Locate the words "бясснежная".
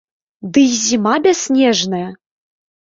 1.29-2.05